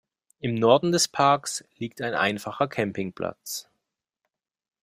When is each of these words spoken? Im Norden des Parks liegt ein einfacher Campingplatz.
Im 0.39 0.55
Norden 0.55 0.91
des 0.91 1.07
Parks 1.07 1.63
liegt 1.77 2.01
ein 2.01 2.15
einfacher 2.15 2.67
Campingplatz. 2.67 3.69